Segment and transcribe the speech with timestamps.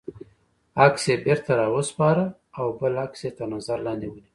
[0.85, 2.25] عکس یې بېرته را و سپاره
[2.59, 4.27] او بل عکس یې تر نظر لاندې ونیوه.